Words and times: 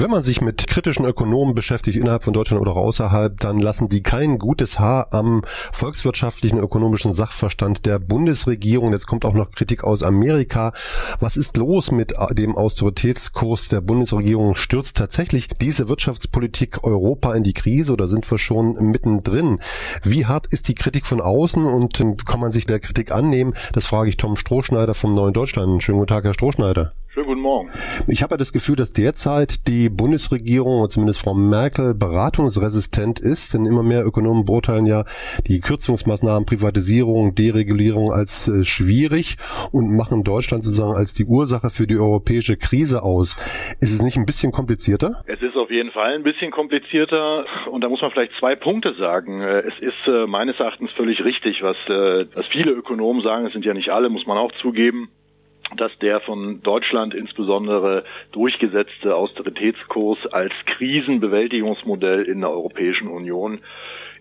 Wenn 0.00 0.12
man 0.12 0.22
sich 0.22 0.40
mit 0.40 0.68
kritischen 0.68 1.04
Ökonomen 1.04 1.56
beschäftigt, 1.56 1.98
innerhalb 1.98 2.22
von 2.22 2.32
Deutschland 2.32 2.62
oder 2.62 2.76
außerhalb, 2.76 3.40
dann 3.40 3.58
lassen 3.58 3.88
die 3.88 4.00
kein 4.00 4.38
gutes 4.38 4.78
Haar 4.78 5.08
am 5.12 5.42
volkswirtschaftlichen 5.72 6.60
ökonomischen 6.60 7.12
Sachverstand 7.12 7.84
der 7.84 7.98
Bundesregierung. 7.98 8.92
Jetzt 8.92 9.08
kommt 9.08 9.24
auch 9.24 9.34
noch 9.34 9.50
Kritik 9.50 9.82
aus 9.82 10.04
Amerika. 10.04 10.72
Was 11.18 11.36
ist 11.36 11.56
los 11.56 11.90
mit 11.90 12.14
dem 12.30 12.54
Austeritätskurs 12.54 13.70
der 13.70 13.80
Bundesregierung? 13.80 14.54
Stürzt 14.54 14.96
tatsächlich 14.96 15.48
diese 15.48 15.88
Wirtschaftspolitik 15.88 16.84
Europa 16.84 17.34
in 17.34 17.42
die 17.42 17.52
Krise 17.52 17.92
oder 17.92 18.06
sind 18.06 18.30
wir 18.30 18.38
schon 18.38 18.74
mittendrin? 18.74 19.58
Wie 20.04 20.26
hart 20.26 20.46
ist 20.46 20.68
die 20.68 20.76
Kritik 20.76 21.06
von 21.06 21.20
außen 21.20 21.64
und 21.64 22.24
kann 22.24 22.38
man 22.38 22.52
sich 22.52 22.66
der 22.66 22.78
Kritik 22.78 23.10
annehmen? 23.10 23.52
Das 23.72 23.86
frage 23.86 24.10
ich 24.10 24.16
Tom 24.16 24.36
Strohschneider 24.36 24.94
vom 24.94 25.12
Neuen 25.12 25.32
Deutschland. 25.32 25.82
Schönen 25.82 25.98
guten 25.98 26.14
Tag, 26.14 26.22
Herr 26.22 26.34
Strohschneider. 26.34 26.92
Schönen 27.18 27.30
guten 27.30 27.40
Morgen. 27.40 27.70
Ich 28.06 28.22
habe 28.22 28.34
ja 28.34 28.36
das 28.36 28.52
Gefühl, 28.52 28.76
dass 28.76 28.92
derzeit 28.92 29.66
die 29.66 29.88
Bundesregierung, 29.88 30.88
zumindest 30.88 31.18
Frau 31.20 31.34
Merkel, 31.34 31.92
beratungsresistent 31.92 33.18
ist, 33.18 33.54
denn 33.54 33.66
immer 33.66 33.82
mehr 33.82 34.06
Ökonomen 34.06 34.44
beurteilen 34.44 34.86
ja 34.86 35.02
die 35.48 35.60
Kürzungsmaßnahmen, 35.60 36.46
Privatisierung, 36.46 37.34
Deregulierung 37.34 38.12
als 38.12 38.46
äh, 38.46 38.62
schwierig 38.62 39.36
und 39.72 39.96
machen 39.96 40.22
Deutschland 40.22 40.62
sozusagen 40.62 40.92
als 40.92 41.12
die 41.12 41.24
Ursache 41.24 41.70
für 41.70 41.88
die 41.88 41.96
europäische 41.96 42.56
Krise 42.56 43.02
aus. 43.02 43.34
Ist 43.80 43.90
es 43.90 44.00
nicht 44.00 44.16
ein 44.16 44.24
bisschen 44.24 44.52
komplizierter? 44.52 45.24
Es 45.26 45.42
ist 45.42 45.56
auf 45.56 45.72
jeden 45.72 45.90
Fall 45.90 46.14
ein 46.14 46.22
bisschen 46.22 46.52
komplizierter 46.52 47.46
und 47.68 47.82
da 47.82 47.88
muss 47.88 48.00
man 48.00 48.12
vielleicht 48.12 48.34
zwei 48.38 48.54
Punkte 48.54 48.94
sagen. 48.94 49.40
Äh, 49.40 49.62
es 49.62 49.74
ist 49.80 50.06
äh, 50.06 50.28
meines 50.28 50.60
Erachtens 50.60 50.92
völlig 50.92 51.24
richtig, 51.24 51.64
was, 51.64 51.76
äh, 51.88 52.26
was 52.32 52.46
viele 52.46 52.70
Ökonomen 52.70 53.24
sagen, 53.24 53.44
es 53.44 53.52
sind 53.54 53.64
ja 53.64 53.74
nicht 53.74 53.90
alle, 53.90 54.08
muss 54.08 54.24
man 54.24 54.38
auch 54.38 54.52
zugeben 54.62 55.10
dass 55.76 55.96
der 55.98 56.20
von 56.20 56.62
Deutschland 56.62 57.14
insbesondere 57.14 58.04
durchgesetzte 58.32 59.14
Austeritätskurs 59.14 60.26
als 60.26 60.52
Krisenbewältigungsmodell 60.66 62.22
in 62.22 62.40
der 62.40 62.50
Europäischen 62.50 63.08
Union 63.08 63.60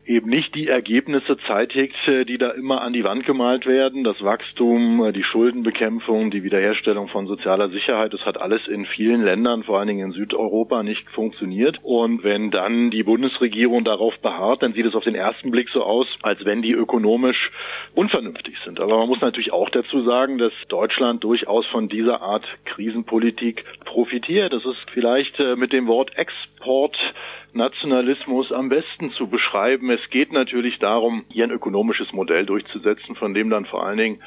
eben 0.08 0.30
nicht 0.30 0.56
die 0.56 0.68
Ergebnisse 0.68 1.38
zeitigt, 1.48 1.96
äh, 2.08 2.26
die 2.26 2.38
da 2.38 2.52
immer 2.52 2.82
an 2.82 2.94
die 2.94 3.04
Wand 3.04 3.26
gemalt 3.26 3.66
werden. 3.66 4.04
Das 4.04 4.24
Wachstum, 4.24 5.04
äh, 5.04 5.12
die 5.12 5.24
Schuldenbekämpfung, 5.24 6.32
die 6.32 6.44
Wiederherstellung 6.44 7.10
von 7.10 7.28
sozialer 7.28 7.70
Sicherheit, 7.70 8.14
das 8.14 8.26
hat 8.26 8.40
alles 8.40 8.68
in 8.68 8.86
vielen 8.86 9.24
Ländern, 9.24 9.64
vor 9.64 9.80
allen 9.80 9.90
Dingen 9.90 10.08
in 10.08 10.12
Südeuropa, 10.14 10.84
nicht 10.84 11.10
funktioniert. 11.10 11.80
Und 11.84 12.24
wenn 12.24 12.52
dann 12.52 12.90
die 12.90 13.04
Bundesregierung 13.04 13.84
darauf 13.84 14.18
beharrt, 14.20 14.64
dann 14.64 14.74
sieht 14.74 14.86
es 14.86 14.96
auf 14.96 15.04
den 15.04 15.16
ersten 15.16 15.52
Blick 15.52 15.70
so 15.70 15.84
aus, 15.84 16.08
als 16.22 16.46
wenn 16.46 16.62
die 16.62 16.72
ökonomisch 16.72 17.52
unvernünftig 17.94 18.56
sind. 18.64 18.80
Aber 18.80 18.98
man 18.98 19.10
muss 19.10 19.22
natürlich 19.22 19.52
auch 19.52 19.70
dazu 19.70 20.04
sagen, 20.04 20.38
dass 20.38 20.54
Deutschland 20.70 21.24
durchaus 21.24 21.66
von 21.68 21.90
dieser 21.90 22.22
Art 22.22 22.46
Krisenpolitik 22.66 23.66
profitiert. 23.84 24.54
Das 24.54 24.66
ist 24.66 24.90
vielleicht 24.94 25.40
äh, 25.40 25.56
mit 25.56 25.74
dem 25.74 25.88
Wort 25.88 26.18
Export 26.18 26.98
Nationalismus 27.54 28.52
am 28.52 28.70
besten 28.70 29.12
zu 29.12 29.28
beschreiben. 29.28 29.90
Es 30.04 30.10
geht 30.10 30.32
natürlich 30.32 30.80
darum, 30.80 31.26
hier 31.30 31.46
ein 31.46 31.52
ökonomisches 31.52 32.12
Modell 32.14 32.46
durchzusetzen, 32.46 33.16
von 33.16 33.34
dem 33.34 33.50
dann 33.50 33.66
vor 33.66 33.86
allen 33.86 33.98
Dingen 33.98 34.20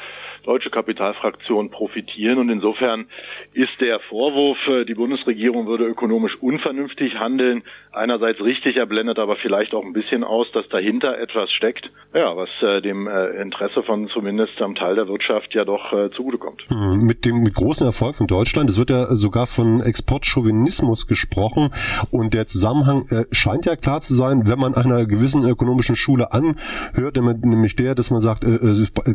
deutsche 0.44 0.70
Kapitalfraktionen 0.70 1.70
profitieren. 1.70 2.38
Und 2.38 2.48
insofern 2.48 3.06
ist 3.52 3.80
der 3.80 4.00
Vorwurf, 4.00 4.58
äh, 4.68 4.84
die 4.84 4.94
Bundesregierung 4.94 5.66
würde 5.66 5.84
ökonomisch 5.84 6.36
unvernünftig 6.40 7.18
handeln, 7.18 7.62
einerseits 7.92 8.40
richtig, 8.40 8.76
er 8.76 8.86
blendet 8.86 9.18
aber 9.18 9.36
vielleicht 9.36 9.74
auch 9.74 9.84
ein 9.84 9.92
bisschen 9.92 10.24
aus, 10.24 10.46
dass 10.52 10.68
dahinter 10.68 11.18
etwas 11.18 11.50
steckt, 11.50 11.90
ja, 12.14 12.36
was 12.36 12.48
äh, 12.62 12.80
dem 12.80 13.06
äh, 13.06 13.40
Interesse 13.42 13.82
von 13.82 14.08
zumindest 14.08 14.60
einem 14.60 14.74
Teil 14.74 14.94
der 14.94 15.08
Wirtschaft 15.08 15.54
ja 15.54 15.64
doch 15.64 15.92
zugutekommt. 16.14 16.62
Hm, 16.68 17.04
mit 17.04 17.24
dem 17.24 17.42
mit 17.42 17.54
großen 17.54 17.86
Erfolg 17.86 18.16
von 18.16 18.26
Deutschland, 18.26 18.70
es 18.70 18.78
wird 18.78 18.90
ja 18.90 19.06
sogar 19.14 19.46
von 19.46 19.80
Exportchauvinismus 19.80 21.06
gesprochen 21.06 21.70
und 22.10 22.34
der 22.34 22.46
Zusammenhang 22.46 23.04
scheint 23.32 23.66
ja 23.66 23.76
klar 23.76 24.00
zu 24.00 24.14
sein, 24.14 24.42
wenn 24.46 24.58
man 24.58 24.74
einer 24.74 25.06
gewissen 25.06 25.44
ökonomischen 25.60 25.96
Schule 25.96 26.32
anhört, 26.32 27.16
nämlich 27.16 27.76
der, 27.76 27.94
dass 27.94 28.10
man 28.10 28.22
sagt, 28.22 28.44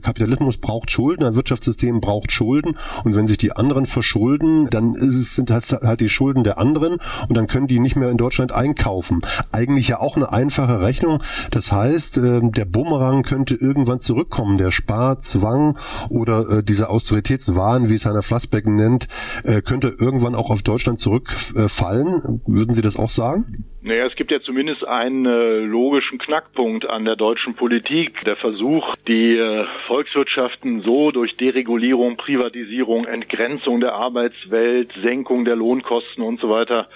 Kapitalismus 0.01 0.58
braucht 0.58 0.92
Schulden, 0.92 1.23
ein 1.23 1.36
Wirtschaftssystem 1.36 2.02
braucht 2.02 2.31
Schulden 2.31 2.75
und 3.03 3.15
wenn 3.15 3.25
sich 3.27 3.37
die 3.37 3.53
anderen 3.53 3.87
verschulden, 3.87 4.67
dann 4.70 4.93
sind 4.93 5.49
das 5.49 5.71
halt 5.71 6.02
die 6.02 6.09
Schulden 6.09 6.43
der 6.43 6.59
anderen 6.59 6.97
und 7.27 7.36
dann 7.36 7.47
können 7.47 7.67
die 7.67 7.80
nicht 7.80 7.95
mehr 7.95 8.09
in 8.09 8.17
Deutschland 8.17 8.52
einkaufen. 8.52 9.21
Eigentlich 9.52 9.87
ja 9.87 9.99
auch 9.99 10.15
eine 10.15 10.31
einfache 10.31 10.81
Rechnung. 10.81 11.23
Das 11.49 11.71
heißt, 11.71 12.17
ähm, 12.17 12.52
der 12.52 12.65
Bumerang 12.65 13.23
könnte 13.23 13.55
irgendwann 13.55 13.99
zurückkommen. 13.99 14.58
Der 14.58 14.71
Sparzwang 14.71 15.77
oder 16.09 16.49
äh, 16.49 16.64
dieser 16.64 16.89
Austeritätswahn, 16.89 17.89
wie 17.89 17.95
es 17.95 18.05
Heiner 18.05 18.21
Flassbecken 18.21 18.75
nennt, 18.75 19.08
äh, 19.43 19.61
könnte 19.61 19.95
irgendwann 19.97 20.36
auch 20.36 20.52
auf 20.52 20.61
Deutschland 20.61 20.99
zurückfallen. 20.99 22.41
Würden 22.45 22.75
Sie 22.75 22.81
das 22.81 22.97
auch 22.97 23.09
sagen? 23.09 23.65
Naja, 23.87 24.07
es 24.07 24.15
gibt 24.15 24.31
ja 24.31 24.41
zumindest 24.41 24.83
einen 24.83 25.27
äh, 25.27 25.59
logischen 25.59 26.17
Knackpunkt 26.17 26.89
an 26.89 27.05
der 27.05 27.15
deutschen 27.15 27.53
Politik. 27.53 28.25
Der 28.25 28.35
Versuch, 28.35 28.95
die 29.07 29.37
äh, 29.37 29.63
Volkswirtschaften 29.85 30.81
so 30.81 31.11
durch 31.11 31.37
Deregulierung, 31.37 32.17
Privatisierung, 32.17 33.05
Entgrenzung 33.05 33.81
der 33.81 33.93
Arbeitswelt, 33.93 34.91
Senkung 35.03 35.45
der 35.45 35.55
Lohnkosten 35.55 36.23
und 36.23 36.39
so 36.39 36.49
weiter 36.49 36.87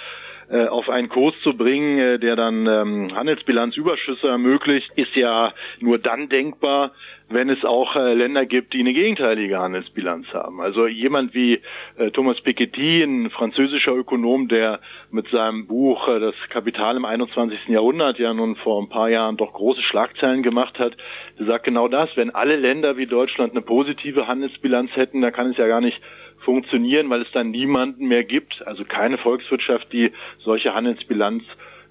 äh, 0.50 0.68
auf 0.68 0.90
einen 0.90 1.10
Kurs 1.10 1.36
zu 1.44 1.56
bringen, 1.56 2.00
äh, 2.00 2.20
der 2.20 2.36
dann 2.36 2.66
ähm, 2.66 3.16
Handelsbilanzüberschüsse 3.16 4.28
ermöglicht, 4.28 4.90
ist 4.96 5.16
ja 5.16 5.54
nur 5.80 6.00
dann 6.00 6.30
denkbar, 6.30 6.92
wenn 7.30 7.50
es 7.50 7.64
auch 7.64 7.96
äh, 7.96 8.14
Länder 8.16 8.46
gibt, 8.46 8.74
die 8.74 8.80
eine 8.80 8.94
gegenteilige 8.94 9.60
Handelsbilanz 9.60 10.28
haben. 10.34 10.60
Also 10.60 10.88
jemand 10.88 11.36
wie 11.36 11.62
äh, 11.98 12.10
Thomas 12.12 12.42
Piketty, 12.42 13.04
ein 13.04 13.30
französischer 13.30 13.94
Ökonom, 13.96 14.48
der 14.48 14.80
mit 15.12 15.28
seinem 15.30 15.68
Buch 15.68 16.08
äh, 16.08 16.20
Das 16.20 16.34
Kapital 16.50 16.98
im 16.98 17.06
21. 17.06 17.68
Jahrhundert 17.68 18.18
ja 18.18 18.34
nun 18.34 18.56
vor 18.56 18.81
ein 18.81 18.90
paar 18.90 19.10
Jahren 19.10 19.38
doch 19.38 19.54
große 19.54 19.84
Schlagzeilen 19.84 20.42
gemacht 20.42 20.80
hat, 20.80 20.98
sagt 21.38 21.66
genau 21.66 21.88
das, 21.88 22.10
wenn 22.16 22.31
alle 22.31 22.56
Länder 22.56 22.98
wie 22.98 23.06
Deutschland 23.06 23.52
eine 23.52 23.62
positive 23.62 24.28
Handelsbilanz 24.28 24.96
hätten, 24.96 25.22
dann 25.22 25.31
kann 25.31 25.52
es 25.52 25.58
ja 25.58 25.68
gar 25.68 25.81
nicht 25.81 26.02
funktionieren, 26.39 27.09
weil 27.09 27.22
es 27.22 27.31
dann 27.31 27.51
niemanden 27.51 28.07
mehr 28.07 28.23
gibt, 28.23 28.66
also 28.66 28.85
keine 28.85 29.17
Volkswirtschaft, 29.17 29.91
die 29.94 30.11
solche 30.39 30.73
Handelsbilanz 30.73 31.44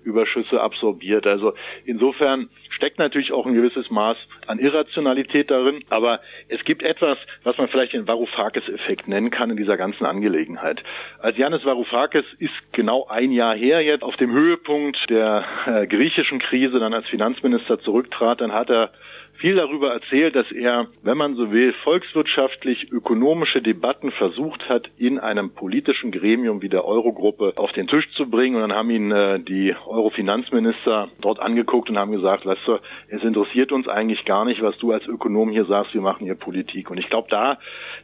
Überschüsse 0.04 0.60
absorbiert. 0.60 1.26
Also 1.26 1.54
insofern 1.84 2.48
steckt 2.70 2.98
natürlich 2.98 3.32
auch 3.32 3.46
ein 3.46 3.54
gewisses 3.54 3.90
Maß 3.90 4.16
an 4.46 4.58
Irrationalität 4.58 5.50
darin, 5.50 5.84
aber 5.90 6.20
es 6.48 6.64
gibt 6.64 6.82
etwas, 6.82 7.18
was 7.42 7.58
man 7.58 7.68
vielleicht 7.68 7.92
den 7.92 8.06
Varoufakis-Effekt 8.06 9.08
nennen 9.08 9.30
kann 9.30 9.50
in 9.50 9.56
dieser 9.56 9.76
ganzen 9.76 10.06
Angelegenheit. 10.06 10.82
Als 11.18 11.36
Janis 11.36 11.64
Varoufakis 11.64 12.24
ist 12.38 12.52
genau 12.72 13.06
ein 13.08 13.32
Jahr 13.32 13.56
her 13.56 13.82
jetzt 13.82 14.02
auf 14.02 14.16
dem 14.16 14.32
Höhepunkt 14.32 15.10
der 15.10 15.44
äh, 15.66 15.86
griechischen 15.86 16.38
Krise 16.38 16.78
dann 16.78 16.94
als 16.94 17.06
Finanzminister 17.08 17.80
zurücktrat, 17.80 18.40
dann 18.40 18.52
hat 18.52 18.70
er 18.70 18.92
viel 19.38 19.54
darüber 19.54 19.92
erzählt, 19.92 20.34
dass 20.34 20.50
er, 20.50 20.88
wenn 21.02 21.16
man 21.16 21.36
so 21.36 21.52
will, 21.52 21.72
volkswirtschaftlich 21.84 22.90
ökonomische 22.90 23.62
Debatten 23.62 24.10
versucht 24.10 24.68
hat, 24.68 24.90
in 24.98 25.18
einem 25.18 25.50
politischen 25.50 26.10
Gremium 26.10 26.60
wie 26.60 26.68
der 26.68 26.84
Eurogruppe 26.84 27.54
auf 27.56 27.72
den 27.72 27.86
Tisch 27.86 28.10
zu 28.12 28.28
bringen. 28.28 28.56
Und 28.56 28.62
dann 28.62 28.72
haben 28.72 28.90
ihn 28.90 29.10
äh, 29.12 29.40
die 29.40 29.74
Euro-Finanzminister 29.88 31.08
dort 31.20 31.40
angeguckt 31.40 31.90
und 31.90 31.98
haben 31.98 32.12
gesagt, 32.12 32.46
weißt 32.46 32.66
du, 32.66 32.78
es 33.08 33.22
interessiert 33.22 33.72
uns 33.72 33.88
eigentlich 33.88 34.24
gar 34.24 34.44
nicht, 34.44 34.62
was 34.62 34.76
du 34.78 34.92
als 34.92 35.06
Ökonom 35.06 35.50
hier 35.50 35.64
sagst, 35.64 35.94
wir 35.94 36.00
machen 36.00 36.24
hier 36.24 36.34
Politik. 36.34 36.90
Und 36.90 36.98
ich 36.98 37.08
glaube, 37.08 37.28
da, 37.30 37.58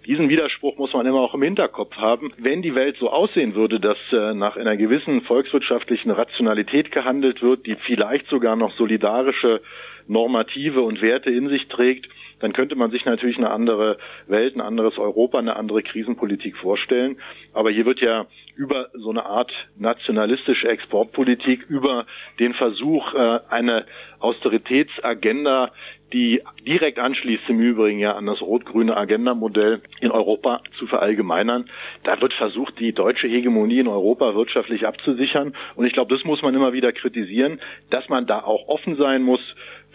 diesen 0.06 0.28
Widerspruch 0.28 0.76
muss 0.78 0.92
man 0.92 1.06
immer 1.06 1.20
auch 1.20 1.34
im 1.34 1.42
Hinterkopf 1.42 1.96
haben. 1.96 2.32
Wenn 2.38 2.62
die 2.62 2.74
Welt 2.74 2.96
so 2.98 3.10
aussehen 3.10 3.54
würde, 3.54 3.80
dass 3.80 3.98
äh, 4.12 4.34
nach 4.34 4.56
einer 4.56 4.76
gewissen 4.76 5.22
volkswirtschaftlichen 5.22 6.10
Rationalität 6.10 6.90
gehandelt 6.90 7.42
wird, 7.42 7.66
die 7.66 7.76
vielleicht 7.76 8.28
sogar 8.28 8.56
noch 8.56 8.72
solidarische 8.76 9.60
Normative 10.06 10.82
und 10.82 11.02
Werte 11.02 11.30
in 11.30 11.48
sich 11.48 11.68
trägt, 11.68 12.08
dann 12.40 12.52
könnte 12.52 12.76
man 12.76 12.90
sich 12.90 13.04
natürlich 13.04 13.38
eine 13.38 13.50
andere 13.50 13.96
Welt, 14.26 14.54
ein 14.54 14.60
anderes 14.60 14.98
Europa, 14.98 15.38
eine 15.38 15.56
andere 15.56 15.82
Krisenpolitik 15.82 16.56
vorstellen. 16.56 17.16
Aber 17.52 17.70
hier 17.70 17.86
wird 17.86 18.00
ja 18.00 18.26
über 18.54 18.88
so 18.92 19.10
eine 19.10 19.24
Art 19.24 19.52
nationalistische 19.76 20.68
Exportpolitik, 20.68 21.64
über 21.68 22.06
den 22.38 22.54
Versuch, 22.54 23.14
äh, 23.14 23.40
eine 23.48 23.86
Austeritätsagenda, 24.18 25.72
die 26.14 26.40
direkt 26.64 27.00
anschließt 27.00 27.42
im 27.48 27.58
Übrigen 27.58 27.98
ja 27.98 28.12
an 28.12 28.26
das 28.26 28.40
rot-grüne 28.40 28.96
Agenda-Modell 28.96 29.82
in 30.00 30.12
Europa 30.12 30.62
zu 30.78 30.86
verallgemeinern. 30.86 31.68
Da 32.04 32.20
wird 32.20 32.32
versucht, 32.32 32.78
die 32.78 32.92
deutsche 32.92 33.26
Hegemonie 33.26 33.80
in 33.80 33.88
Europa 33.88 34.34
wirtschaftlich 34.36 34.86
abzusichern. 34.86 35.54
Und 35.74 35.86
ich 35.86 35.92
glaube, 35.92 36.14
das 36.14 36.24
muss 36.24 36.40
man 36.40 36.54
immer 36.54 36.72
wieder 36.72 36.92
kritisieren, 36.92 37.60
dass 37.90 38.08
man 38.08 38.26
da 38.26 38.38
auch 38.38 38.68
offen 38.68 38.96
sein 38.96 39.22
muss 39.22 39.40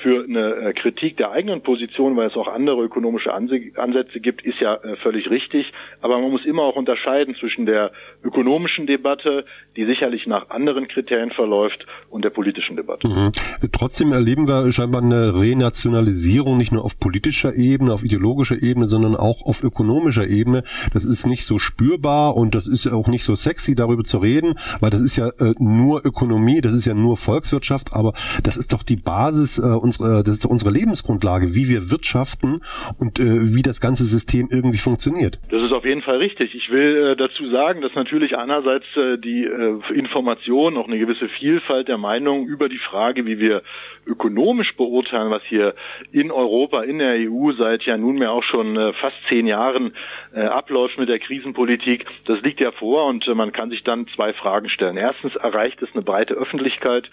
für 0.01 0.23
eine 0.23 0.55
äh, 0.55 0.73
Kritik 0.73 1.17
der 1.17 1.31
eigenen 1.31 1.61
Position, 1.61 2.15
weil 2.15 2.29
es 2.29 2.35
auch 2.35 2.47
andere 2.47 2.81
ökonomische 2.83 3.33
Ansätze 3.33 4.19
gibt, 4.19 4.45
ist 4.45 4.59
ja 4.59 4.75
äh, 4.75 4.95
völlig 4.97 5.29
richtig. 5.29 5.73
Aber 6.01 6.19
man 6.19 6.31
muss 6.31 6.45
immer 6.45 6.63
auch 6.63 6.75
unterscheiden 6.77 7.35
zwischen 7.35 7.65
der 7.65 7.91
ökonomischen 8.23 8.87
Debatte, 8.87 9.45
die 9.75 9.85
sicherlich 9.85 10.25
nach 10.25 10.49
anderen 10.51 10.87
Kriterien 10.87 11.31
verläuft, 11.31 11.85
und 12.09 12.25
der 12.25 12.29
politischen 12.29 12.75
Debatte. 12.75 13.07
Mhm. 13.07 13.31
Trotzdem 13.71 14.11
erleben 14.13 14.47
wir 14.47 14.71
scheinbar 14.71 15.01
eine 15.01 15.39
Renationalisierung 15.39 16.08
Liberalisierung 16.09 16.57
nicht 16.57 16.71
nur 16.71 16.83
auf 16.83 16.99
politischer 16.99 17.55
Ebene, 17.55 17.93
auf 17.93 18.03
ideologischer 18.03 18.61
Ebene, 18.61 18.87
sondern 18.87 19.15
auch 19.15 19.45
auf 19.45 19.63
ökonomischer 19.63 20.27
Ebene. 20.27 20.63
Das 20.93 21.05
ist 21.05 21.25
nicht 21.25 21.45
so 21.45 21.59
spürbar 21.59 22.35
und 22.35 22.55
das 22.55 22.67
ist 22.67 22.87
auch 22.87 23.07
nicht 23.07 23.23
so 23.23 23.35
sexy, 23.35 23.75
darüber 23.75 24.03
zu 24.03 24.17
reden, 24.17 24.55
weil 24.79 24.89
das 24.89 25.01
ist 25.01 25.15
ja 25.15 25.27
äh, 25.27 25.53
nur 25.59 26.05
Ökonomie, 26.05 26.61
das 26.61 26.73
ist 26.73 26.85
ja 26.85 26.93
nur 26.93 27.17
Volkswirtschaft, 27.17 27.93
aber 27.93 28.13
das 28.43 28.57
ist 28.57 28.73
doch 28.73 28.83
die 28.83 28.95
Basis 28.95 29.59
äh, 29.59 29.61
unserer, 29.61 30.23
das 30.23 30.35
ist 30.35 30.45
doch 30.45 30.49
unsere 30.49 30.71
Lebensgrundlage, 30.71 31.55
wie 31.55 31.69
wir 31.69 31.91
wirtschaften 31.91 32.59
und 32.99 33.19
äh, 33.19 33.53
wie 33.55 33.61
das 33.61 33.81
ganze 33.81 34.05
System 34.05 34.47
irgendwie 34.51 34.79
funktioniert. 34.79 35.39
Das 35.51 35.61
ist 35.61 35.71
auf 35.71 35.85
jeden 35.85 36.01
Fall 36.01 36.17
richtig. 36.17 36.55
Ich 36.55 36.69
will 36.71 37.11
äh, 37.11 37.15
dazu 37.15 37.49
sagen, 37.51 37.81
dass 37.81 37.93
natürlich 37.95 38.37
einerseits 38.37 38.85
äh, 38.95 39.17
die 39.17 39.45
äh, 39.45 39.93
Information, 39.93 40.77
auch 40.77 40.87
eine 40.87 40.97
gewisse 40.97 41.29
Vielfalt 41.29 41.87
der 41.87 41.97
Meinungen 41.97 42.47
über 42.47 42.67
die 42.69 42.79
Frage, 42.79 43.25
wie 43.25 43.39
wir 43.39 43.61
ökonomisch 44.09 44.75
beurteilen, 44.75 45.29
was 45.29 45.43
hier 45.43 45.75
in 46.11 46.31
Europa, 46.31 46.83
in 46.83 46.99
der 46.99 47.15
EU 47.17 47.51
seit 47.53 47.83
ja 47.83 47.97
nunmehr 47.97 48.31
auch 48.31 48.43
schon 48.43 48.75
äh, 48.77 48.93
fast 48.93 49.15
zehn 49.27 49.47
Jahren 49.47 49.93
äh, 50.33 50.41
abläuft 50.41 50.97
mit 50.97 51.09
der 51.09 51.19
Krisenpolitik, 51.19 52.05
das 52.25 52.41
liegt 52.41 52.59
ja 52.59 52.71
vor 52.71 53.07
und 53.07 53.27
äh, 53.27 53.35
man 53.35 53.51
kann 53.51 53.69
sich 53.69 53.83
dann 53.83 54.07
zwei 54.15 54.33
Fragen 54.33 54.69
stellen. 54.69 54.97
Erstens 54.97 55.35
erreicht 55.35 55.81
es 55.81 55.89
eine 55.93 56.03
breite 56.03 56.33
Öffentlichkeit, 56.33 57.09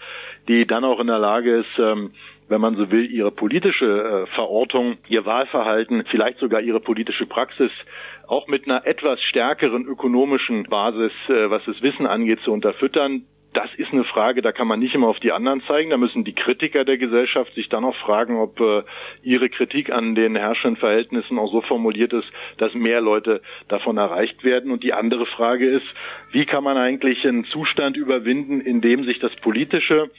die 0.47 0.65
dann 0.65 0.83
auch 0.83 0.99
in 0.99 1.07
der 1.07 1.19
Lage 1.19 1.57
ist, 1.57 1.79
ähm, 1.79 2.11
wenn 2.49 2.61
man 2.61 2.77
so 2.77 2.91
will, 2.91 3.11
ihre 3.11 3.31
politische 3.31 3.85
äh, 3.85 4.35
Verortung, 4.35 4.97
ihr 5.07 5.25
Wahlverhalten, 5.25 6.05
vielleicht 6.09 6.39
sogar 6.39 6.61
ihre 6.61 6.79
politische 6.79 7.25
Praxis 7.25 7.71
auch 8.27 8.47
mit 8.47 8.65
einer 8.65 8.85
etwas 8.85 9.21
stärkeren 9.21 9.85
ökonomischen 9.85 10.63
Basis, 10.63 11.13
was 11.29 11.63
das 11.65 11.81
Wissen 11.81 12.05
angeht, 12.05 12.41
zu 12.41 12.51
unterfüttern. 12.51 13.23
Das 13.57 13.73
ist 13.75 13.91
eine 13.91 14.03
Frage, 14.03 14.43
da 14.43 14.51
kann 14.51 14.67
man 14.67 14.79
nicht 14.79 14.93
immer 14.93 15.07
auf 15.07 15.19
die 15.19 15.31
anderen 15.31 15.63
zeigen. 15.63 15.89
Da 15.89 15.97
müssen 15.97 16.23
die 16.23 16.35
Kritiker 16.35 16.85
der 16.85 16.99
Gesellschaft 16.99 17.55
sich 17.55 17.69
dann 17.69 17.85
auch 17.85 17.95
fragen, 17.95 18.37
ob 18.37 18.59
äh, 18.59 18.83
ihre 19.23 19.49
Kritik 19.49 19.91
an 19.91 20.13
den 20.13 20.35
herrschenden 20.35 20.79
Verhältnissen 20.79 21.39
auch 21.39 21.51
so 21.51 21.61
formuliert 21.61 22.13
ist, 22.13 22.27
dass 22.59 22.75
mehr 22.75 23.01
Leute 23.01 23.41
davon 23.67 23.97
erreicht 23.97 24.43
werden. 24.43 24.69
Und 24.69 24.83
die 24.83 24.93
andere 24.93 25.25
Frage 25.25 25.67
ist, 25.67 25.87
wie 26.31 26.45
kann 26.45 26.63
man 26.63 26.77
eigentlich 26.77 27.27
einen 27.27 27.45
Zustand 27.45 27.97
überwinden, 27.97 28.61
in 28.61 28.79
dem 28.79 29.05
sich 29.05 29.17
das 29.17 29.35
Politische 29.37 30.11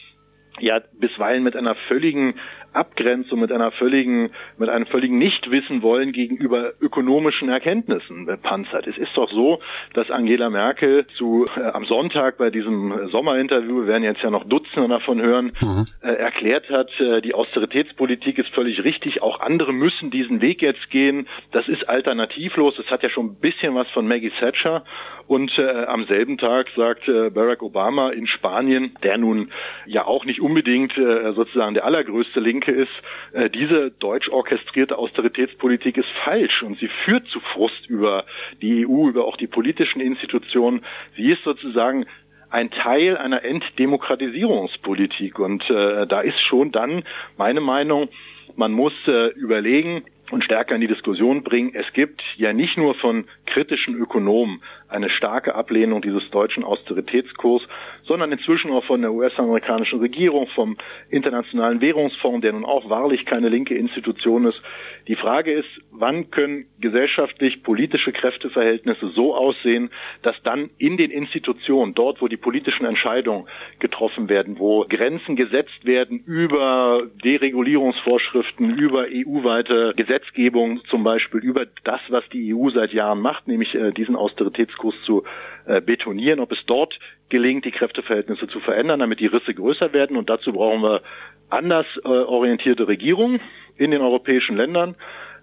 ja 0.60 0.80
bisweilen 0.92 1.42
mit 1.42 1.56
einer 1.56 1.74
völligen 1.74 2.34
Abgrenzung, 2.72 3.40
mit 3.40 3.50
einer 3.50 3.72
völligen, 3.72 4.30
mit 4.56 4.68
einem 4.68 4.86
völligen 4.86 5.18
Nichtwissen 5.18 5.82
wollen 5.82 6.12
gegenüber 6.12 6.72
ökonomischen 6.80 7.48
Erkenntnissen 7.48 8.26
panzert. 8.42 8.86
Es 8.86 8.98
ist 8.98 9.16
doch 9.16 9.30
so, 9.30 9.60
dass 9.94 10.10
Angela 10.10 10.50
Merkel 10.50 11.06
zu 11.16 11.46
äh, 11.56 11.62
am 11.62 11.86
Sonntag 11.86 12.36
bei 12.36 12.50
diesem 12.50 13.08
Sommerinterview, 13.10 13.82
wir 13.82 13.86
werden 13.86 14.04
jetzt 14.04 14.22
ja 14.22 14.30
noch 14.30 14.44
Dutzende 14.44 14.88
davon 14.88 15.20
hören, 15.20 15.52
mhm. 15.60 15.86
äh, 16.02 16.12
erklärt 16.12 16.68
hat, 16.70 16.88
äh, 17.00 17.20
die 17.20 17.34
Austeritätspolitik 17.34 18.38
ist 18.38 18.50
völlig 18.50 18.84
richtig, 18.84 19.22
auch 19.22 19.40
andere 19.40 19.72
müssen 19.72 20.10
diesen 20.10 20.40
Weg 20.40 20.62
jetzt 20.62 20.90
gehen. 20.90 21.26
Das 21.52 21.68
ist 21.68 21.88
alternativlos. 21.88 22.78
Es 22.78 22.90
hat 22.90 23.02
ja 23.02 23.10
schon 23.10 23.26
ein 23.26 23.34
bisschen 23.36 23.74
was 23.74 23.88
von 23.90 24.06
Maggie 24.06 24.32
Thatcher. 24.38 24.84
Und 25.26 25.58
äh, 25.58 25.84
am 25.84 26.06
selben 26.06 26.38
Tag 26.38 26.68
sagt 26.74 27.06
äh, 27.06 27.28
Barack 27.28 27.62
Obama 27.62 28.08
in 28.10 28.26
Spanien, 28.26 28.96
der 29.02 29.18
nun 29.18 29.52
ja 29.84 30.06
auch 30.06 30.24
nicht 30.24 30.40
unbedingt 30.48 30.96
äh, 30.96 31.34
sozusagen 31.34 31.74
der 31.74 31.84
allergrößte 31.84 32.40
Linke 32.40 32.72
ist, 32.72 32.88
äh, 33.32 33.50
diese 33.50 33.90
deutsch 33.90 34.30
orchestrierte 34.30 34.96
Austeritätspolitik 34.96 35.98
ist 35.98 36.08
falsch 36.24 36.62
und 36.62 36.78
sie 36.78 36.88
führt 37.04 37.26
zu 37.28 37.40
Frust 37.40 37.86
über 37.86 38.24
die 38.62 38.86
EU, 38.86 39.08
über 39.08 39.26
auch 39.26 39.36
die 39.36 39.46
politischen 39.46 40.00
Institutionen. 40.00 40.80
Sie 41.16 41.30
ist 41.30 41.44
sozusagen 41.44 42.06
ein 42.48 42.70
Teil 42.70 43.18
einer 43.18 43.44
Entdemokratisierungspolitik. 43.44 45.38
Und 45.38 45.68
äh, 45.68 46.06
da 46.06 46.22
ist 46.22 46.40
schon 46.40 46.72
dann 46.72 47.04
meine 47.36 47.60
Meinung, 47.60 48.08
man 48.56 48.72
muss 48.72 48.94
äh, 49.06 49.28
überlegen, 49.34 50.04
und 50.30 50.44
stärker 50.44 50.74
in 50.74 50.80
die 50.80 50.86
Diskussion 50.86 51.42
bringen. 51.42 51.72
Es 51.74 51.92
gibt 51.92 52.22
ja 52.36 52.52
nicht 52.52 52.76
nur 52.76 52.94
von 52.94 53.24
kritischen 53.46 53.94
Ökonomen 53.94 54.62
eine 54.88 55.10
starke 55.10 55.54
Ablehnung 55.54 56.00
dieses 56.00 56.30
deutschen 56.30 56.64
Austeritätskurs, 56.64 57.62
sondern 58.04 58.32
inzwischen 58.32 58.70
auch 58.70 58.84
von 58.84 59.02
der 59.02 59.12
US-amerikanischen 59.12 60.00
Regierung, 60.00 60.48
vom 60.54 60.76
Internationalen 61.10 61.80
Währungsfonds, 61.80 62.40
der 62.40 62.52
nun 62.52 62.64
auch 62.64 62.88
wahrlich 62.88 63.26
keine 63.26 63.48
linke 63.48 63.74
Institution 63.74 64.46
ist. 64.46 64.60
Die 65.06 65.16
Frage 65.16 65.52
ist, 65.52 65.68
wann 65.90 66.30
können 66.30 66.66
gesellschaftlich 66.80 67.62
politische 67.62 68.12
Kräfteverhältnisse 68.12 69.08
so 69.08 69.34
aussehen, 69.34 69.90
dass 70.22 70.36
dann 70.42 70.70
in 70.78 70.96
den 70.96 71.10
Institutionen, 71.10 71.94
dort 71.94 72.22
wo 72.22 72.28
die 72.28 72.36
politischen 72.36 72.86
Entscheidungen 72.86 73.46
getroffen 73.78 74.28
werden, 74.28 74.58
wo 74.58 74.86
Grenzen 74.88 75.36
gesetzt 75.36 75.84
werden 75.84 76.22
über 76.24 77.02
Deregulierungsvorschriften, 77.24 78.78
über 78.78 79.06
EU-weite 79.10 79.94
Gesetzgebung 80.18 80.80
zum 80.90 81.04
Beispiel, 81.04 81.40
über 81.40 81.66
das, 81.84 82.00
was 82.08 82.24
die 82.32 82.54
EU 82.54 82.70
seit 82.70 82.92
Jahren 82.92 83.20
macht, 83.20 83.46
nämlich 83.46 83.74
äh, 83.74 83.92
diesen 83.92 84.16
Austeritätskurs 84.16 84.94
zu 85.04 85.24
äh, 85.66 85.80
betonieren, 85.80 86.40
ob 86.40 86.52
es 86.52 86.58
dort 86.66 86.98
gelingt, 87.28 87.64
die 87.64 87.70
Kräfteverhältnisse 87.70 88.48
zu 88.48 88.60
verändern, 88.60 89.00
damit 89.00 89.20
die 89.20 89.26
Risse 89.26 89.54
größer 89.54 89.92
werden. 89.92 90.16
Und 90.16 90.28
dazu 90.28 90.52
brauchen 90.52 90.82
wir 90.82 91.02
anders 91.50 91.86
äh, 92.04 92.08
orientierte 92.08 92.88
Regierungen 92.88 93.40
in 93.76 93.90
den 93.90 94.00
europäischen 94.00 94.56
Ländern. 94.56 94.96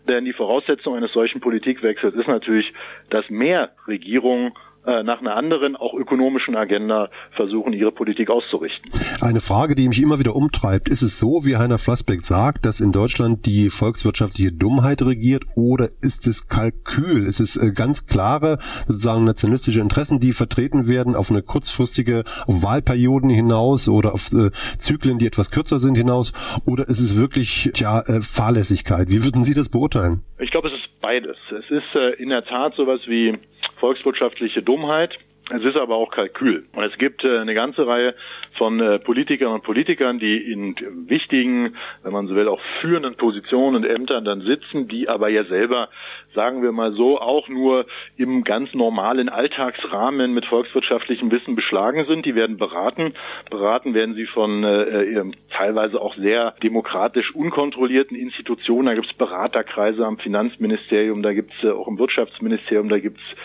Denn 0.08 0.26
die 0.26 0.34
Voraussetzung 0.34 0.96
eines 0.96 1.14
solchen 1.14 1.42
Politikwechsels 1.42 2.16
ist 2.16 2.28
natürlich, 2.28 2.74
dass 3.10 3.30
mehr 3.30 3.72
Regierungen 3.88 4.52
äh, 4.86 5.04
nach 5.04 5.20
einer 5.20 5.36
anderen, 5.36 5.76
auch 5.76 5.94
ökonomischen 5.94 6.56
Agenda 6.56 7.10
versuchen, 7.32 7.74
ihre 7.74 7.92
Politik 7.92 8.30
auszurichten. 8.30 8.92
Eine 9.22 9.42
Frage, 9.42 9.76
die 9.76 9.88
mich 9.88 10.02
immer 10.02 10.20
wieder 10.20 10.36
umtreibt, 10.36 10.90
ist 10.90 11.02
es 11.02 11.20
so, 11.20 11.46
wie 11.46 11.58
Heiner 11.58 11.78
Flassbeck 11.78 12.24
sagt, 12.24 12.66
dass 12.66 12.80
in 12.80 12.92
Deutschland 12.92 13.46
die 13.46 13.70
volkswirtschaftliche 13.70 14.52
Dummheit 14.52 15.02
regiert 15.02 15.44
oder 15.56 15.90
ist 16.02 16.28
es 16.28 16.48
Kalkül? 16.48 17.24
Ist 17.24 17.40
es 17.40 17.58
äh, 17.58 17.72
ganz 17.74 18.08
klare, 18.08 18.58
sozusagen 18.88 19.26
nationalistische 19.26 19.80
Interessen, 19.80 20.20
die 20.20 20.34
vertreten 20.34 20.88
werden 20.88 21.16
auf 21.16 21.32
eine 21.32 21.42
kurzfristige 21.42 22.24
auf 22.48 22.64
Wahlperioden 22.64 23.30
hinaus 23.30 23.90
oder 23.90 24.14
auf 24.14 24.32
äh, 24.34 24.52
Zyklen, 24.78 25.18
die 25.18 25.28
etwas 25.28 25.52
kürzer 25.52 25.80
sind 25.80 25.96
hinaus 25.96 26.34
oder 26.66 26.88
ist 26.88 27.00
es 27.00 27.18
wirklich 27.18 27.72
äh, 27.82 28.22
Fahrlässigkeit? 28.22 29.10
Wie 29.10 29.24
würden 29.24 29.44
Sie 29.44 29.54
das 29.54 29.70
beurteilen? 29.70 30.22
Ich 30.40 30.52
glaube, 30.52 30.68
es 30.68 30.74
ist 30.74 31.02
beides. 31.02 31.38
Es 31.50 31.70
ist 31.70 31.96
äh, 31.96 32.22
in 32.22 32.30
der 32.30 32.44
Tat 32.46 32.74
sowas 32.76 33.02
wie 33.08 33.38
volkswirtschaftliche 33.80 34.62
Dummheit. 34.62 35.18
Es 35.52 35.64
ist 35.64 35.78
aber 35.78 35.96
auch 35.96 36.10
Kalkül. 36.10 36.66
Und 36.74 36.84
es 36.84 36.98
gibt 36.98 37.24
äh, 37.24 37.38
eine 37.38 37.54
ganze 37.54 37.86
Reihe 37.86 38.16
von 38.58 38.80
äh, 38.80 38.98
Politikern 38.98 39.54
und 39.54 39.64
Politikern, 39.64 40.18
die 40.18 40.38
in 40.38 40.76
wichtigen, 41.08 41.76
wenn 42.02 42.14
man 42.14 42.26
so 42.26 42.36
will, 42.36 42.48
auch 42.48 42.62
führenden 42.82 43.16
Positionen 43.16 43.76
und 43.76 43.86
Ämtern 43.86 44.26
dann 44.26 44.42
sitzen, 44.42 44.88
die 44.88 45.08
aber 45.08 45.30
ja 45.30 45.44
selber, 45.44 45.90
sagen 46.34 46.64
wir 46.64 46.72
mal 46.72 46.94
so, 46.94 47.22
auch 47.22 47.48
nur 47.48 47.86
im 48.18 48.44
ganz 48.44 48.74
normalen 48.74 49.30
Alltagsrahmen 49.30 50.34
mit 50.34 50.48
volkswirtschaftlichem 50.48 51.30
Wissen 51.32 51.56
beschlagen 51.56 52.06
sind. 52.08 52.26
Die 52.26 52.34
werden 52.34 52.58
beraten. 52.58 53.14
Beraten 53.52 53.94
werden 53.94 54.16
sie 54.16 54.26
von 54.26 54.64
äh, 54.64 55.24
teilweise 55.52 56.02
auch 56.02 56.16
sehr 56.16 56.56
demokratisch 56.64 57.36
unkontrollierten 57.36 58.18
Institutionen. 58.18 58.88
Da 58.88 58.96
gibt 58.96 59.12
es 59.12 59.14
Beraterkreise 59.14 60.08
am 60.08 60.18
Finanzministerium, 60.18 61.22
da 61.22 61.34
gibt 61.34 61.54
es 61.62 61.70
auch 61.70 61.88
im 61.88 62.00
Wirtschaftsministerium, 62.00 62.90
da 62.90 62.98
gibt 62.98 63.20
es 63.20 63.38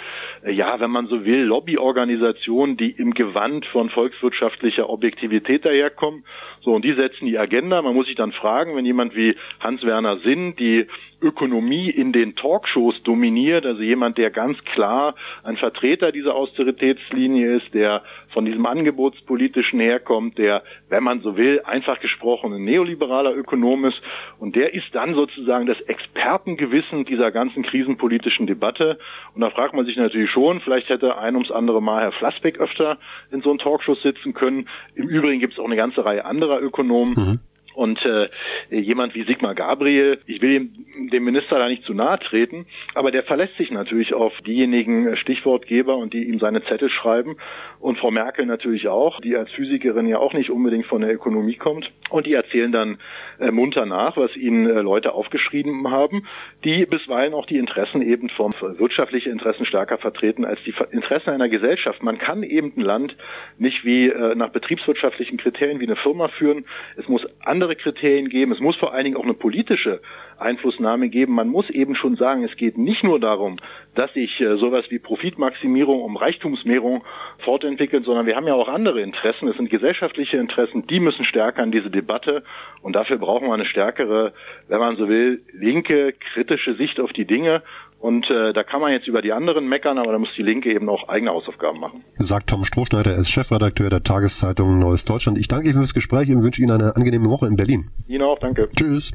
ja, 0.47 0.80
wenn 0.80 0.90
man 0.90 1.07
so 1.07 1.25
will, 1.25 1.42
Lobbyorganisationen, 1.42 1.89
die 1.92 2.90
im 2.90 3.14
Gewand 3.14 3.66
von 3.66 3.90
volkswirtschaftlicher 3.90 4.88
Objektivität 4.88 5.64
daherkommen. 5.64 6.25
So, 6.62 6.73
und 6.73 6.85
die 6.85 6.92
setzen 6.92 7.26
die 7.26 7.38
Agenda. 7.38 7.80
Man 7.82 7.94
muss 7.94 8.06
sich 8.06 8.16
dann 8.16 8.32
fragen, 8.32 8.76
wenn 8.76 8.85
jemand 8.85 9.16
wie 9.16 9.37
Hans-Werner 9.61 10.18
Sinn 10.18 10.56
die 10.56 10.87
Ökonomie 11.23 11.90
in 11.90 12.12
den 12.12 12.35
Talkshows 12.37 13.02
dominiert, 13.02 13.66
also 13.66 13.82
jemand, 13.82 14.18
der 14.18 14.30
ganz 14.30 14.59
klar 14.64 15.14
ein 15.42 15.56
Vertreter 15.56 16.12
dieser 16.12 16.35
Austeritätslinie 16.35 17.56
ist, 17.56 17.75
der 17.75 18.02
von 18.33 18.45
diesem 18.45 18.65
Angebotspolitischen 18.67 19.81
herkommt, 19.81 20.39
der, 20.39 20.63
wenn 20.89 21.03
man 21.03 21.21
so 21.21 21.37
will, 21.37 21.61
einfach 21.65 22.01
gesprochen 22.01 22.53
ein 22.53 22.65
neoliberaler 22.65 23.35
Ökonom 23.35 23.85
ist 23.85 24.01
und 24.39 24.57
der 24.57 24.75
ist 24.75 24.87
dann 24.93 25.15
sozusagen 25.15 25.67
das 25.67 25.81
Expertengewissen 25.81 27.05
dieser 27.05 27.31
ganzen 27.31 27.63
krisenpolitischen 27.63 28.47
Debatte 28.47 28.99
und 29.35 29.41
da 29.41 29.51
fragt 29.51 29.75
man 29.75 29.87
sich 29.87 29.97
natürlich 29.97 30.31
schon, 30.31 30.61
vielleicht 30.61 30.89
hätte 30.89 31.19
ein 31.19 31.35
ums 31.35 31.51
andere 31.51 31.83
Mal 31.83 32.03
Herr 32.03 32.13
Flassbeck 32.13 32.59
öfter 32.59 32.99
in 33.31 33.43
so 33.43 33.51
einem 33.51 33.59
Talkshow 33.59 33.95
sitzen 33.95 34.35
können. 34.35 34.69
Im 34.95 35.09
Übrigen 35.09 35.41
gibt 35.41 35.55
es 35.55 35.59
auch 35.59 35.67
eine 35.67 35.77
ganze 35.77 36.05
Reihe 36.05 36.25
anderer 36.25 36.61
Ökonomen. 36.61 37.15
Mhm 37.15 37.41
und 37.75 38.05
äh, 38.05 38.29
jemand 38.71 39.15
wie 39.15 39.23
Sigmar 39.23 39.55
Gabriel, 39.55 40.19
ich 40.27 40.43
will 40.43 40.53
dem, 40.53 41.09
dem 41.11 41.25
Minister 41.25 41.59
da 41.59 41.69
nicht 41.69 41.85
zu 41.85 41.95
nahe 41.95 42.19
treten, 42.19 42.67
aber 42.95 43.11
der 43.11 43.23
verlässt 43.23 43.57
sich 43.57 43.71
natürlich 43.71 44.15
auf 44.15 44.33
diejenigen 44.47 45.17
Stichwortgeber 45.17 45.97
und 45.97 46.12
die 46.12 46.25
ihm 46.25 46.39
seine 46.39 46.65
Zettel 46.65 46.91
schreiben. 46.91 47.37
Und 47.79 47.99
Frau 47.99 48.11
Merkel 48.11 48.45
natürlich 48.45 48.89
auch, 48.89 49.21
die 49.21 49.37
als 49.37 49.50
Physikerin 49.53 50.07
ja 50.07 50.19
auch 50.19 50.35
nicht 50.35 50.50
unbedingt 50.50 50.87
von 50.87 51.00
der 51.00 51.15
Ökonomie 51.15 51.57
kommt. 51.57 51.91
Und 52.11 52.27
die 52.27 52.35
erzählen 52.35 52.73
dann 52.73 52.99
äh, 53.39 53.50
munter 53.50 53.87
nach, 53.87 54.17
was 54.17 54.37
ihnen 54.37 54.67
äh, 54.69 54.81
Leute 54.83 55.15
aufgeschrieben 55.15 55.91
haben, 55.91 56.27
die 56.65 56.85
bisweilen 56.85 57.33
auch 57.33 57.47
die 57.47 57.57
Interessen 57.57 58.03
eben 58.03 58.29
vom 58.29 58.53
wirtschaftlichen 58.61 59.33
Interessen 59.33 59.65
stärker 59.65 59.97
vertreten 59.97 60.45
als 60.45 60.61
die 60.65 60.75
Interessen 60.91 61.31
einer 61.31 61.49
Gesellschaft. 61.49 62.03
Man 62.03 62.19
kann 62.19 62.43
eben 62.43 62.73
ein 62.77 62.83
Land 62.83 63.17
nicht 63.59 63.85
wie 63.85 64.09
äh, 64.09 64.35
nach 64.35 64.50
betriebswirtschaftlichen 64.50 65.39
Kriterien 65.39 65.81
wie 65.81 65.87
eine 65.87 65.97
Firma 65.97 66.29
führen. 66.29 66.65
Es 66.97 67.09
muss 67.09 67.27
an 67.41 67.60
andere 67.61 67.76
Kriterien 67.76 68.31
geben. 68.31 68.52
Es 68.52 68.61
muss 68.61 68.76
vor 68.76 68.95
allen 68.95 69.05
Dingen 69.05 69.19
auch 69.19 69.25
eine 69.25 69.35
politische 69.35 70.00
Einflussnahme 70.38 71.11
geben. 71.11 71.35
Man 71.35 71.49
muss 71.49 71.69
eben 71.69 71.95
schon 71.95 72.17
sagen, 72.17 72.43
es 72.43 72.57
geht 72.57 72.79
nicht 72.79 73.05
nur 73.05 73.21
darum, 73.21 73.59
dass 73.95 74.11
sich 74.14 74.40
äh, 74.40 74.57
sowas 74.57 74.87
wie 74.88 74.99
Profitmaximierung 74.99 76.00
um 76.00 76.17
Reichtumsmehrung 76.17 77.05
fortentwickelt, 77.45 78.07
sondern 78.07 78.25
wir 78.25 78.37
haben 78.37 78.47
ja 78.47 78.55
auch 78.55 78.69
andere 78.69 79.02
Interessen. 79.02 79.47
Es 79.49 79.59
sind 79.59 79.69
gesellschaftliche 79.69 80.38
Interessen, 80.38 80.87
die 80.87 81.00
müssen 81.00 81.26
stärker 81.26 81.62
in 81.62 81.71
diese 81.71 81.90
Debatte 81.90 82.45
und 82.81 82.97
dafür 82.97 83.19
brauchen 83.19 83.49
wir 83.49 83.52
eine 83.52 83.67
stärkere, 83.67 84.33
wenn 84.69 84.79
man 84.79 84.97
so 84.97 85.07
will, 85.07 85.43
linke, 85.52 86.14
kritische 86.33 86.76
Sicht 86.76 86.99
auf 86.99 87.12
die 87.12 87.26
Dinge. 87.26 87.62
Und 88.00 88.30
äh, 88.30 88.54
da 88.54 88.62
kann 88.62 88.80
man 88.80 88.92
jetzt 88.92 89.07
über 89.07 89.21
die 89.21 89.33
anderen 89.33 89.69
meckern, 89.69 89.99
aber 89.99 90.12
da 90.12 90.19
muss 90.19 90.30
die 90.37 90.42
Linke 90.42 90.73
eben 90.73 90.88
auch 90.88 91.09
eigene 91.09 91.33
Hausaufgaben 91.33 91.80
machen. 91.80 92.02
Sagt 92.16 92.49
Tom 92.49 92.64
Strohschneider, 92.64 93.12
er 93.12 93.19
ist 93.19 93.30
Chefredakteur 93.30 93.90
der 93.90 94.02
Tageszeitung 94.02 94.78
Neues 94.78 95.04
Deutschland. 95.04 95.38
Ich 95.38 95.49
danke 95.49 95.69
Ihnen 95.69 95.78
fürs 95.78 95.92
Gespräch 95.92 96.30
und 96.35 96.42
wünsche 96.42 96.62
Ihnen 96.62 96.71
eine 96.71 96.97
angenehme 96.97 97.28
Woche 97.28 97.47
in 97.47 97.57
Berlin. 97.57 97.85
Ihnen 98.09 98.23
auch, 98.23 98.38
danke. 98.38 98.71
Tschüss. 98.75 99.09